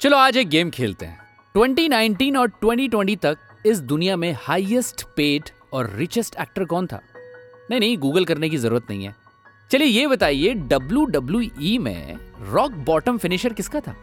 चलो 0.00 0.16
आज 0.16 0.36
एक 0.36 0.48
गेम 0.48 0.70
खेलते 0.70 1.06
हैं। 1.06 1.18
2019 1.56 2.36
और 2.36 2.50
2020 2.64 3.16
तक 3.16 3.38
इस 3.66 3.78
दुनिया 3.80 4.16
में 4.16 4.36
हाईएस्ट 4.40 5.02
पेड 5.02 5.42
और 5.72 5.90
रिचेस्ट 5.94 6.36
एक्टर 6.40 6.64
कौन 6.64 6.86
था? 6.86 7.00
नहीं 7.70 7.80
नहीं 7.80 7.98
गूगल 7.98 8.24
करने 8.24 8.48
की 8.48 8.56
ज़रूरत 8.56 8.86
नहीं 8.90 9.04
है। 9.04 9.14
चलिए 9.70 9.88
ये 9.88 10.06
बताइए 10.06 10.54
डब्ल्यू 10.54 11.04
डब्ल्यू 11.04 11.50
ई 11.62 11.78
में 11.78 12.16
रॉक 12.52 12.72
बॉटम 12.72 13.18
फिनिशर 13.18 13.52
किसका 13.52 13.80
था? 13.80 13.94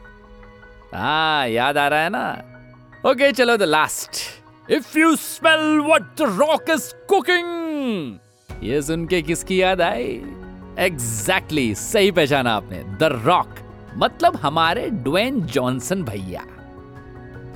हाँ 0.94 1.48
याद 1.48 1.78
आ 1.78 1.88
रहा 1.88 2.00
है 2.00 2.10
ना? 2.10 2.44
ओके 3.06 3.32
चलो 3.32 3.58
the 3.58 3.64
last 3.64 4.12
if 4.72 5.00
you 5.00 5.16
smell 5.16 5.80
what 5.80 6.02
the 6.02 6.22
Rock 6.22 6.70
is 6.70 6.94
cooking 7.10 8.18
ये 8.64 8.82
सुन 8.82 9.08
के 9.08 9.22
किसकी 9.22 9.62
याद 9.62 9.82
आई? 9.82 10.22
एग्जैक्टली 10.80 11.74
exactly, 11.74 11.92
सही 11.94 12.12
पहचाना 12.12 12.54
आपने 12.54 12.84
द 12.84 13.22
रॉक 13.26 13.56
मतलब 13.98 14.36
हमारे 14.36 14.90
ड्वेन 14.90 15.42
जॉनसन 15.42 16.04
भैया। 16.04 16.42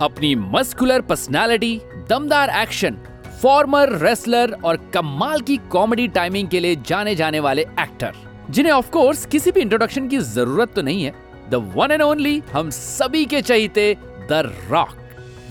अपनी 0.02 0.36
मस्कुलर 0.36 1.02
पर्सनालिटी 1.02 1.82
दमदार 2.10 2.50
एक्शन 2.50 2.98
फॉर्मर 3.42 3.90
रेसलर 3.98 4.56
और 4.66 4.78
कमाल 4.94 5.42
की 5.42 5.58
कॉमेडी 5.58 6.08
टाइमिंग 6.08 6.48
के 6.48 6.60
लिए 6.60 6.76
जाने 6.88 7.16
जाने 7.16 7.40
वाले 7.40 7.62
एक्टर 7.62 8.14
जिन्हें 8.50 8.74
ऑफ़ 8.74 8.90
कोर्स 8.92 9.26
किसी 9.26 9.52
भी 9.52 9.62
इंट्रोडक्शन 9.62 10.08
की 10.08 10.18
ज़रूरत 10.18 10.74
तो 10.76 10.82
नहीं 10.82 11.04
है। 11.04 11.14
द 11.50 11.56
वन 11.76 11.92
एंड 11.92 12.02
ओनली 12.02 12.42
हम 12.54 12.70
सभी 12.70 13.26
के 13.26 13.42
चहीते 13.42 13.96
द 14.32 14.42
रॉक 14.70 14.96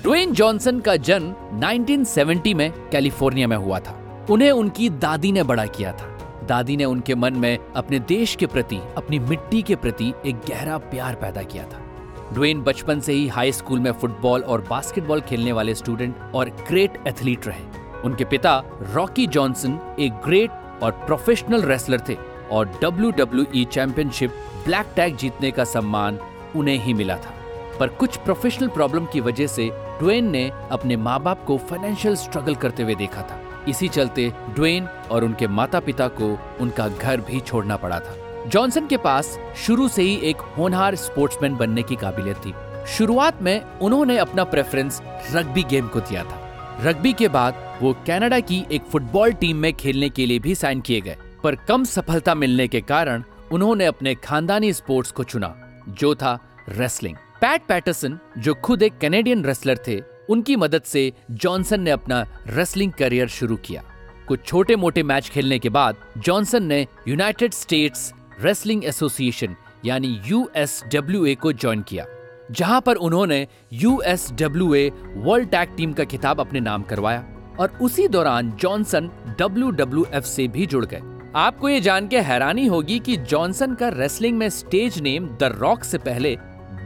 ड्वेन 0.02 0.33
जॉनसन 0.33 0.80
का 0.80 0.97
जन्म 0.97 1.61
1970 1.61 2.55
में 2.55 2.70
कैलिफ़ोर्निया 2.91 3.47
में 3.48 3.56
हुआ 3.56 3.78
था। 3.80 4.27
उन्हें 4.30 4.50
उनकी 4.50 4.89
दादी 4.91 5.33
ने 5.33 5.42
बड़ा 5.42 5.66
किया 5.66 5.92
था। 5.92 6.17
दादी 6.48 6.77
ने 6.77 6.84
उनके 6.84 7.15
मन 7.15 7.34
में 7.34 7.59
अपने 7.77 7.98
देश 7.98 8.37
के 8.37 8.47
प्रति, 8.47 8.80
अपनी 8.97 9.19
मिट्टी 9.19 9.62
के 9.62 9.77
प्रति 9.77 10.12
एक 10.27 10.36
गहरा 10.36 10.78
प्यार 10.78 11.14
पैदा 11.14 11.42
किया 11.42 11.64
था। 11.64 11.84
ड्वेन 12.33 12.62
बचपन 12.62 13.00
से 13.00 13.12
ही 13.12 13.28
हाई 13.28 13.53
स्कूल 13.53 13.81
में 13.81 13.92
फुटबॉल 13.92 14.42
और 14.42 14.61
बास्केटबॉल 14.61 15.20
खेलने 15.20 15.53
वाले 15.53 15.75
स्टूडेंट 15.75 16.17
और 16.34 16.48
ग्रेट 16.69 16.98
एथलीट 17.09 17.47
रहे। 17.47 17.64
उनके 18.05 18.25
पिता 18.25 18.62
रॉकी 18.95 19.27
जॉनसन 19.27 19.97
एक 20.00 20.12
ग्रेट 20.12 20.50
और 20.83 20.91
प्रोफेशनल 20.91 21.62
रेसलर 21.62 22.03
थे 22.09 22.17
और 22.53 22.78
W 22.83 23.11
W 23.11 23.65
championship 23.65 24.31
black 24.65 24.92
tag 24.97 25.17
जीतने 25.17 25.50
का 25.50 25.65
सम्मान 25.65 26.19
उन्हें 26.56 26.78
ही 26.78 26.94
मिला 26.94 27.17
था। 27.17 27.34
पर 27.81 27.89
कुछ 27.89 28.17
प्रोफेशनल 28.17 28.69
प्रॉब्लम 28.69 29.06
की 29.06 29.20
वजह 29.20 29.47
से 29.47 29.70
ड्वेन 29.75 30.31
ने 30.31 30.50
अपने 30.70 30.97
माँ 30.97 31.20
बाप 31.22 31.44
को 31.44 31.56
फाइनेंशियल 31.59 32.17
स्ट्रगल 32.17 32.55
करते 32.55 32.83
हुए 32.83 32.94
देखा 32.94 33.22
था। 33.22 33.41
इसी 33.69 33.88
चलते 33.88 34.33
ड्वेन 34.55 34.86
और 35.11 35.24
उनके 35.24 35.47
माता 35.47 35.80
पिता 35.80 36.08
को 36.08 36.56
उनका 36.61 36.88
घर 36.88 37.20
भी 37.20 37.41
छोड़ना 37.41 37.77
पड़ा 37.77 38.00
था। 38.00 38.16
जॉनसन 38.47 38.86
के 38.86 38.97
पास 38.97 39.38
शुरू 39.66 39.88
से 39.88 40.02
ही 40.02 40.14
एक 40.22 40.36
होनहार 40.36 40.94
स्पोर्ट्समैन 40.94 41.56
बनने 41.56 41.83
की 41.83 41.97
काबिलियत 41.97 42.36
थी। 42.36 42.55
शुरुआत 42.86 43.42
में 43.42 43.62
उन्होंने 43.78 44.19
अपना 44.19 44.44
प्रेफरेंस 44.44 45.00
रग्बी 45.33 45.62
गेम 45.62 45.88
को 45.88 46.00
दिया 46.00 46.25
था। 46.25 46.44
रग्बी 46.83 47.12
के 47.12 47.28
बाद 47.28 47.78
वो 47.83 47.92
कनाडा 48.06 48.41
की 48.41 48.64
एक 48.72 48.83
फुटबॉल 48.83 49.33
टीम 49.33 49.56
में 49.56 49.72
खेलने 49.72 50.08
के 50.08 50.27
लिए 50.27 50.38
भी 50.38 50.55
साइन 50.55 50.80
किए 50.80 51.00
गए। 51.00 51.16
पर 51.44 51.55
कम 51.55 51.84
सफलता 51.84 52.34
मिलने 52.34 52.69
के 52.69 52.80
कारण 52.80 53.22
उन्होंने 53.53 53.84
अपने 53.84 54.14
खानदानी 54.14 54.72
स्पोर्ट्स 54.72 55.12
को 55.12 55.25
चुना, 55.25 55.55
जो 55.88 56.14
था 56.14 56.38
रेसलिंग। 56.69 57.16
पैट 57.41 57.62
पैटरसन, 57.69 58.19
जो 58.38 58.55
खुद 58.55 58.82
एक 58.82 58.98
कैनेडियन 58.98 59.44
रेसलर 59.44 59.78
थे 59.88 60.00
उनकी 60.29 60.57
मदद 60.57 60.83
से 60.83 61.12
जॉनसन 61.33 61.81
ने 61.81 61.91
अपना 61.91 62.25
रेसलिंग 62.47 62.93
करियर 62.93 63.29
शुरू 63.29 63.57
किया। 63.59 63.83
कुछ 64.29 64.45
छोटे 64.45 64.77
मोटे 64.77 65.03
मैच 65.03 65.29
खेलने 65.29 65.59
के 65.59 65.69
बाद 65.69 65.97
जॉनसन 66.19 66.65
ने 66.65 66.87
यूनाइटेड 67.09 67.53
स्टेट्स 67.55 68.12
रेसलिंग 68.43 68.84
एसोसिएशन 68.84 69.56
यानी 69.84 70.09
यूएसडब्ल्यूए 70.27 71.34
को 71.34 71.53
ज्वाइन 71.53 71.83
किया, 71.83 72.06
जहाँ 72.51 72.81
पर 72.81 72.97
उन्होंने 72.97 73.47
यूएसडब्ल्यूए 73.72 74.88
वर्ल्ड 75.17 75.49
टैग 75.49 75.77
टीम 75.77 75.93
का 75.93 76.05
खिताब 76.05 76.41
अपने 76.41 76.61
नाम 76.61 76.83
करवाया 76.83 77.25
और 77.61 77.78
उसी 77.83 78.09
दौरान 78.09 78.50
जॉनसन 78.53 79.11
डब्ल्यू 79.38 80.05
से 80.15 80.47
भी 80.49 80.67
जुड़ 80.67 80.84
गए। 80.87 81.03
आपको 81.37 81.69
ये 81.69 81.81
जान 81.81 82.09
के 82.09 82.21
हैरानी 82.21 82.67
होगी 82.67 82.99
कि 82.99 83.17
जॉनसन 83.17 83.75
का 83.75 83.88
रेसलिंग 83.88 84.37
में 84.38 84.49
स्टेज 84.50 84.99
नेम 84.99 85.27
द 85.31 85.53
रॉक 85.56 85.84
से 85.84 85.99
पहले 85.99 86.37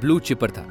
ब्लू 0.00 0.18
चिपर 0.20 0.50
था। 0.50 0.66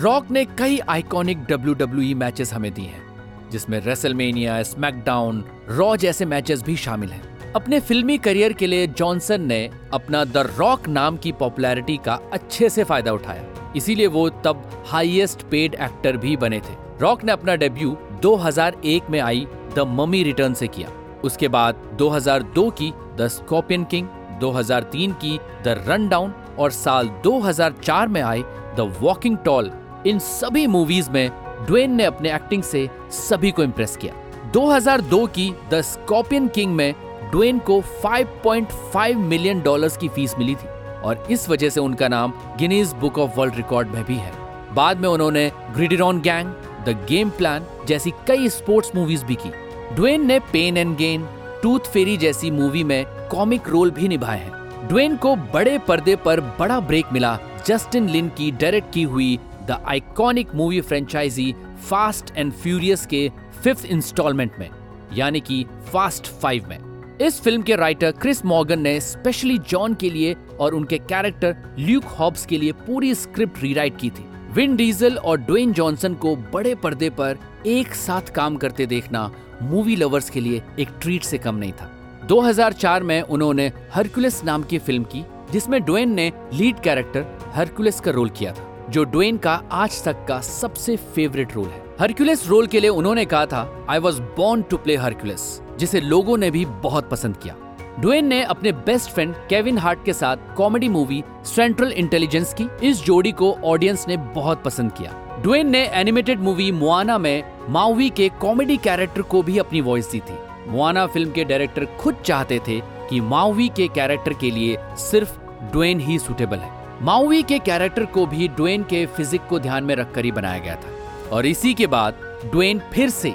रॉक 0.00 0.30
ने 0.30 0.44
कई 0.44 0.78
आइकॉनिक 0.88 1.44
डब्ल्यू 1.44 1.74
डब्ल्यू 1.74 2.16
मैचेस 2.16 2.52
हमें 2.52 2.74
दी 2.74 2.82
हैं, 2.82 3.02
जिसमें 3.50 3.78
रेसलमेनिया 3.80 4.62
स्मैकडाउन 4.62 5.42
रॉ 5.68 5.96
जैसे 5.96 6.24
मैचेस 6.24 6.62
भी 6.62 6.76
शामिल 6.76 7.10
हैं। 7.10 7.52
अपने 7.52 7.80
फिल्मी 7.80 8.18
करियर 8.18 8.52
के 8.52 8.66
लिए 8.66 8.86
जॉनसन 8.86 9.40
ने 9.40 9.70
अपना 9.92 10.24
द 10.24 10.36
रॉक 10.58 10.88
नाम 10.88 11.16
की 11.16 11.32
पॉपुलैरिटी 11.32 11.96
का 11.96 12.18
अच्छे 12.32 12.68
से 12.68 12.84
फ़ायदा 12.84 13.12
उठाया। 13.12 13.72
इसीलिए 13.76 14.06
वो 14.06 14.28
तब 14.44 14.84
हाईएस्ट 14.86 15.42
पेड 15.42 15.74
एक्टर 15.74 16.16
भी 16.16 16.36
बने 16.36 16.58
थे। 16.58 16.76
रॉक 17.00 17.24
ने 17.24 17.32
अपना 17.32 17.54
डेब्यू 17.54 17.96
2001 18.22 19.10
में 19.10 19.20
आई 19.20 19.46
द 19.76 19.86
ममी 19.88 20.22
रिटर्न 20.22 20.54
से 20.54 20.68
किया। 20.68 20.90
उसके 21.24 21.48
बाद 21.48 21.74
2002 21.98 22.70
की 22.70 22.92
द 23.16 23.28
स्कॉर्पियन 23.28 23.84
किंग 23.84 24.08
2003 24.40 25.12
की 25.12 25.38
द 25.64 25.82
रन 25.88 26.08
डाउन 26.08 26.34
और 26.58 26.70
साल 26.70 27.08
2004 27.24 28.08
में 28.08 28.22
आई 28.22 28.42
द 28.76 28.92
वॉकिंग 29.00 29.36
टॉल 29.44 29.72
इन 30.06 30.18
सभी 30.18 30.66
मूवीज़ 30.66 31.10
में 31.10 31.30
ड्वेन 31.66 31.94
ने 31.94 32.04
अपने 32.04 32.34
एक्टिंग 32.34 32.62
से 32.62 32.88
सभी 33.10 33.50
को 33.50 33.62
इम्प्रेस 33.62 33.96
किया। 33.96 34.14
2002 34.52 35.26
की 35.26 35.52
द 35.70 35.80
स्कॉर्पियन 35.80 36.48
किंग 36.48 36.74
में 36.74 36.94
ड्वेन 37.30 37.58
को 37.58 37.80
5.5 38.04 39.16
मिलियन 39.16 39.60
डॉलर्स 39.60 39.96
की 39.96 40.08
फ़ीस 40.08 40.34
मिली 40.38 40.54
थी 40.54 40.68
और 41.00 41.26
इस 41.30 41.48
वजह 41.48 41.68
से 41.68 41.80
उनका 41.80 42.08
नाम 42.08 42.32
Guinness 42.58 42.92
book 42.92 43.18
of 43.18 43.38
world 43.38 43.56
record 43.56 43.88
में 43.88 44.04
भी 44.04 44.14
है। 44.14 44.32
बाद 44.74 45.00
में 45.00 45.08
उन्होंने 45.08 45.50
Gridiron 45.74 46.20
Gang 46.20 46.52
the 46.86 46.96
Game 47.08 47.30
Plan 47.30 47.66
जैसी 47.88 48.10
कई 48.26 48.48
स्पोर्ट्स 48.48 48.94
मूवीज़ 48.94 49.24
भी 49.24 49.34
की। 49.34 49.50
ड्वेन 49.94 50.26
ने 50.26 50.38
Pain 50.52 50.76
and 50.76 50.96
Gain 50.96 51.26
Tooth 51.62 51.80
Fairy 51.80 52.16
जैसी 52.16 52.50
मूवी 52.50 52.84
में 52.84 53.04
कॉमिक 53.30 53.68
रोल 53.68 53.90
भी 53.90 54.08
निभाए 54.08 54.38
हैं। 54.38 54.88
ड्वेन 54.88 55.16
को 55.16 55.36
बड़े 55.36 55.78
पर्दे 55.78 56.16
पर 56.16 56.40
बड़ा 56.40 56.80
ब्रेक 56.80 57.12
मिला। 57.12 57.38
जस्टिन 57.66 58.08
लिन 58.08 58.28
की 58.28 58.50
डायरेक्ट 58.50 58.92
की 58.92 59.02
हुई 59.02 59.38
the 59.66 59.82
iconic 59.86 60.54
movie 60.54 60.80
franchise 60.80 61.54
Fast 61.88 62.36
and 62.36 62.52
Furious 62.52 63.06
के 63.06 63.30
फिफ्थ 63.62 63.86
इंस्टॉलमेंट 63.86 64.58
में, 64.58 64.68
यानी 65.14 65.40
कि 65.40 65.64
फास्ट 65.92 66.26
फाइव 66.42 66.68
में। 66.68 66.78
इस 67.20 67.40
फ़िल्म 67.40 67.62
के 67.62 67.76
राइटर 67.76 68.10
क्रिस 68.12 68.44
मॉर्गन 68.44 68.80
ने 68.80 69.00
स्पेशली 69.00 69.58
जॉन 69.60 69.94
के 69.94 70.10
लिए 70.10 70.34
और 70.60 70.74
उनके 70.74 70.98
कैरेक्टर 70.98 71.56
ल्यूक 71.78 72.04
हॉब्स 72.18 72.46
के 72.46 72.58
लिए 72.58 72.72
पूरी 72.86 73.14
स्क्रिप्ट 73.14 73.62
रीराइट 73.62 73.98
की 73.98 74.10
थी। 74.10 74.24
विन 74.54 74.76
डीजल 74.76 75.16
और 75.16 75.38
ड्वेन 75.38 75.72
जॉनसन 75.72 76.14
को 76.14 76.34
बड़े 76.52 76.74
पर्दे 76.74 77.10
पर 77.10 77.38
एक 77.66 77.94
साथ 77.94 78.34
काम 78.34 78.56
करते 78.56 78.86
देखना 78.86 79.30
मूवी 79.62 79.96
लवर्स 79.96 80.30
के 80.30 80.40
लिए 80.40 80.62
एक 80.78 80.88
ट्रीट 81.02 81.22
से 81.22 81.38
कम 81.38 81.54
नहीं 81.54 81.72
था। 81.72 81.90
2004 82.28 83.02
में 83.02 83.20
उन्होंने 83.22 83.70
हरकुलस 83.94 84.42
नाम 84.44 84.62
की 84.62 84.78
फ़िल्म 84.78 85.04
की, 85.04 85.24
जिसमें 85.52 85.80
ड्वेन 85.82 86.14
ने 86.14 86.32
लीड 86.54 86.80
कैरेक्टर 86.80 87.26
हरकुलस 87.54 88.00
का 88.00 88.10
रोल 88.10 88.30
किया 88.30 88.52
था। 88.52 88.72
जो 88.90 89.02
ड्वेन 89.04 89.36
का 89.36 89.52
आज 89.72 90.02
तक 90.04 90.24
का 90.28 90.40
सबसे 90.40 90.96
फेवरेट 90.96 91.54
रोल 91.54 91.68
है। 91.68 91.82
हरक्यूलिस 92.00 92.46
रोल 92.48 92.66
के 92.66 92.80
लिए 92.80 92.90
उन्होंने 92.90 93.24
कहा 93.24 93.46
था 93.46 93.86
I 93.90 93.98
was 93.98 94.20
born 94.36 94.62
to 94.62 94.76
play 94.76 94.96
Hercules 94.96 95.40
जिसे 95.78 96.00
लोगों 96.00 96.36
ने 96.38 96.50
भी 96.50 96.64
बहुत 96.82 97.08
पसंद 97.10 97.36
किया। 97.36 97.56
ड्वेन 98.00 98.26
ने 98.26 98.42
अपने 98.44 98.72
बेस्ट 98.72 99.10
फ्रेंड 99.10 99.34
केविन 99.48 99.78
हार्ट 99.78 100.04
के 100.04 100.12
साथ 100.12 100.54
कॉमेडी 100.56 100.88
मूवी 100.88 101.22
सेंट्रल 101.44 101.92
इंटेलिजेंस 101.92 102.54
की, 102.54 102.68
इस 102.82 103.04
जोड़ी 103.04 103.32
को 103.32 103.52
ऑडियंस 103.64 104.08
ने 104.08 104.16
बहुत 104.16 104.62
पसंद 104.62 104.92
किया। 104.92 105.40
ड्वेन 105.42 105.70
ने 105.70 105.84
एनिमेटेड 105.94 106.40
मूवी 106.40 106.70
मुआना 106.72 107.18
में 107.18 107.42
माउवी 107.68 108.10
के 108.10 108.28
कॉमेडी 108.40 108.76
कैरेक्टर 108.76 109.22
को 109.22 109.42
भी 109.42 109.58
अपनी 109.58 109.80
वॉइस 109.80 110.10
दी 110.10 110.20
थी। 110.20 110.38
मुआना 110.68 111.06
फ़िल्म 111.06 111.30
के 111.30 111.44
डायरेक्टर 111.44 111.84
खुद 111.98 112.22
चाहते 112.24 112.60
थे 112.68 112.80
कि 113.10 113.20
माउवी 113.20 113.68
के 113.68 113.88
कैरेक्टर 113.88 114.32
के 114.32 114.50
लिए 114.50 114.78
सिर्फ़ 115.00 115.38
ड्वेन 115.72 116.00
ही 116.00 116.18
सुटेबल 116.18 116.56
है। 116.56 116.85
माउवी 117.02 117.42
के 117.42 117.58
कैरेक्टर 117.58 118.04
को 118.04 118.26
भी 118.26 118.48
ड्वेन 118.48 118.82
के 118.82 119.06
फिजिक 119.06 119.46
को 119.46 119.58
ध्यान 119.58 119.84
में 119.84 119.94
रखकर 119.94 120.24
ही 120.24 120.32
बनाया 120.32 120.58
गया 120.58 120.74
था। 120.74 121.28
और 121.28 121.46
इसी 121.46 121.74
के 121.74 121.86
बाद, 121.86 122.14
ड्वेन 122.44 122.82
फिर 122.92 123.10
से 123.10 123.34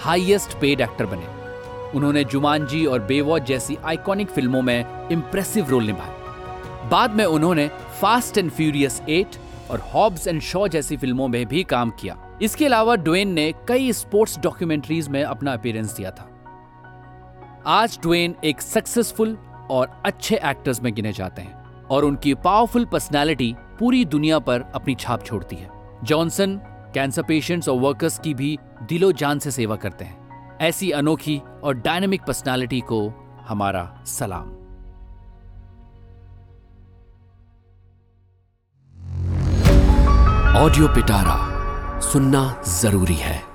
हाईएस्ट 0.00 0.58
पेड 0.60 0.80
एक्टर 0.80 1.06
बने। 1.06 1.26
उन्होंने 1.98 2.24
जुमानजी 2.24 2.86
और 2.86 3.00
बेवॉच 3.00 3.42
जैसी 3.42 3.76
आइकॉनिक 3.84 4.30
फ़िल्मों 4.30 4.62
में 4.62 5.08
इंप्रेसिव 5.08 5.68
रोल 5.68 5.84
निभाए। 5.84 6.88
बाद 6.88 7.10
में 7.10 7.24
उन्होंने 7.24 7.68
फास्ट 8.00 8.38
एंड 8.38 8.50
फ्यूरियस 8.50 9.02
एट 9.08 9.36
और 9.70 9.80
हॉब्स 9.80 10.26
एंड 10.26 10.40
शॉ 10.40 10.68
जैसी 10.68 10.96
फ़िल्मों 10.96 11.28
में 11.28 11.46
भी 11.46 11.64
काम 11.64 11.90
किया। 11.90 12.38
इसके 12.42 12.66
अलावा 12.66 12.96
ड्वेन 12.96 13.28
ने 13.28 13.54
कई 13.68 13.92
स्पोर्ट्स 13.92 14.38
डॉक्यूमेंट्रीज 14.38 15.08
में 15.08 15.24
अपना 15.24 15.52
अपीयरेंस 15.52 15.96
दिया 15.96 16.10
था। 16.10 16.28
आज 17.66 17.98
ड्वेन 18.02 18.34
एक 18.44 18.60
सक्सेसफुल 18.60 19.38
और 19.70 20.02
अच्छे 20.04 20.40
एक्टर्स 20.44 20.82
में 20.82 20.94
गिने 20.94 21.12
जाते 21.12 21.42
हैं। 21.42 21.61
और 21.92 22.04
उनकी 22.04 22.34
पावरफुल 22.34 22.84
पर्सनैलिटी 22.84 23.54
पूरी 23.78 24.04
दुनिया 24.04 24.38
पर 24.38 24.60
अपनी 24.74 24.94
छाप 24.94 25.24
छोड़ती 25.24 25.56
है। 25.56 25.70
जॉनसन 26.04 26.56
कैंसर 26.94 27.22
पेशेंट्स 27.22 27.68
और 27.68 27.78
वर्कर्स 27.80 28.18
की 28.18 28.34
भी 28.34 28.58
दिलो 28.82 29.12
जान 29.12 29.38
से 29.38 29.50
सेवा 29.50 29.76
करते 29.76 30.04
हैं। 30.04 30.58
ऐसी 30.60 30.90
अनोखी 30.90 31.40
और 31.64 31.74
डायनेमिक 31.74 32.22
पर्सनैलिटी 32.22 32.80
को 32.80 33.08
हमारा 33.48 34.02
सलाम। 34.06 34.50
ऑडियो 40.56 40.88
पिटारा 40.88 42.00
सुनना 42.00 42.62
ज़रूरी 42.66 43.14
है। 43.14 43.51